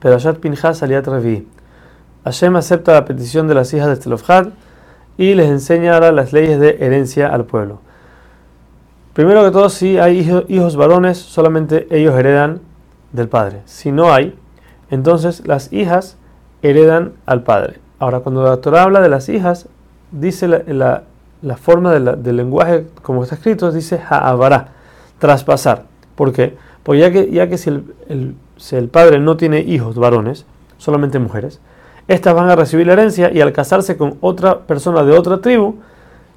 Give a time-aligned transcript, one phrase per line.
[0.00, 1.46] Perashat Pinchas Aliat Revi.
[2.24, 4.48] Hashem acepta la petición de las hijas de Zelofhad
[5.16, 7.80] y les enseña ahora las leyes de herencia al pueblo.
[9.12, 12.60] Primero que todo, si hay hijos, varones, solamente ellos heredan
[13.12, 13.62] del padre.
[13.64, 14.38] Si no hay,
[14.90, 16.16] entonces las hijas
[16.62, 17.80] heredan al padre.
[17.98, 19.68] Ahora, cuando la Torah habla de las hijas,
[20.12, 21.02] dice la,
[21.56, 24.68] forma del lenguaje como está escrito, dice ha'avará,
[25.18, 25.84] traspasar.
[26.14, 26.56] ¿Por qué?
[26.84, 30.44] Porque ya que, ya que si el, si el padre no tiene hijos varones,
[30.76, 31.60] solamente mujeres,
[32.08, 35.76] estas van a recibir la herencia y al casarse con otra persona de otra tribu,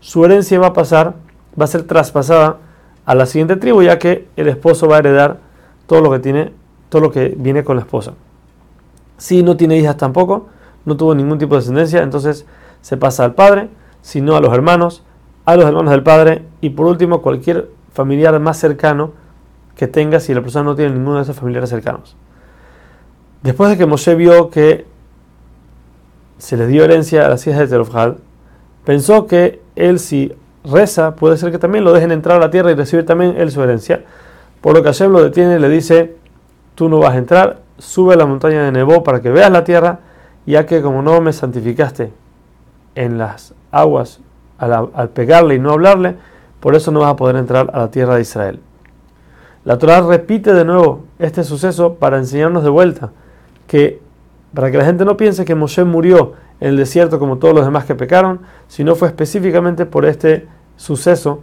[0.00, 1.14] su herencia va a pasar,
[1.58, 2.58] va a ser traspasada
[3.04, 5.38] a la siguiente tribu, ya que el esposo va a heredar
[5.86, 6.52] todo lo que tiene,
[6.88, 8.12] todo lo que viene con la esposa.
[9.16, 10.48] Si no tiene hijas tampoco,
[10.84, 12.46] no tuvo ningún tipo de descendencia, entonces
[12.80, 13.68] se pasa al padre,
[14.02, 15.02] si no a los hermanos,
[15.44, 19.12] a los hermanos del padre y por último cualquier familiar más cercano
[19.78, 22.16] que tenga si la persona no tiene ninguno de esos familiares cercanos.
[23.42, 24.86] Después de que Moshe vio que
[26.36, 28.16] se le dio herencia a las hijas de Terofjal,
[28.84, 32.72] pensó que él si reza, puede ser que también lo dejen entrar a la tierra
[32.72, 34.02] y recibir también él su herencia.
[34.60, 36.16] Por lo que Hashem lo detiene y le dice,
[36.74, 39.62] tú no vas a entrar, sube a la montaña de Nebo para que veas la
[39.62, 40.00] tierra,
[40.44, 42.12] ya que como no me santificaste
[42.96, 44.18] en las aguas
[44.58, 46.16] al pegarle y no hablarle,
[46.58, 48.60] por eso no vas a poder entrar a la tierra de Israel.
[49.68, 53.10] La Torah repite de nuevo este suceso para enseñarnos de vuelta
[53.66, 54.00] que
[54.54, 57.66] para que la gente no piense que Moshe murió en el desierto como todos los
[57.66, 61.42] demás que pecaron, sino fue específicamente por este suceso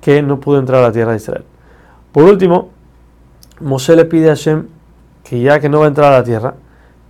[0.00, 1.44] que no pudo entrar a la tierra de Israel.
[2.10, 2.70] Por último,
[3.60, 4.68] Moshe le pide a Hashem
[5.22, 6.54] que ya que no va a entrar a la tierra,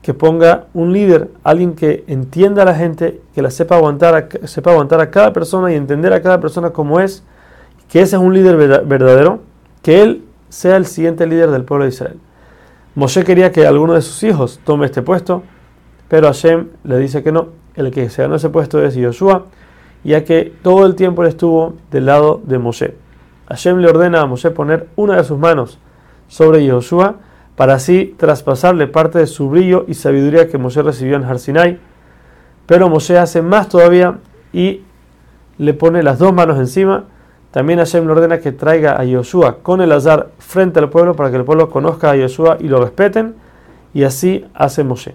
[0.03, 5.11] que ponga un líder, alguien que entienda a la gente, que la sepa aguantar, a
[5.13, 7.23] cada persona y entender a cada persona como es,
[7.89, 9.46] que ese es un líder verdadero
[9.87, 12.19] que él sea el siguiente líder del pueblo de Israel.
[12.97, 15.45] Moshe quería que alguno de sus hijos tome este puesto,
[16.09, 17.51] pero Hashem le dice que no.
[17.77, 19.45] El que se ganó ese puesto es Yoshua,
[20.03, 22.97] ya que todo el tiempo él estuvo del lado de Moshe.
[23.49, 25.79] Hashem le ordena a Moshe poner una de sus manos
[26.27, 27.19] sobre Yoshua
[27.55, 31.79] para así traspasarle parte de su brillo y sabiduría que Moshe recibió en Har Sinai.
[32.67, 34.19] Pero Moshe hace más todavía
[34.53, 34.81] y
[35.59, 37.05] le pone las dos manos encima
[37.57, 41.31] también Hashem le ordena que traiga a Yoshua con el azar frente al pueblo para
[41.31, 43.35] que el pueblo conozca a Yoshua y lo respeten.
[43.95, 45.15] Y así hace Moshe.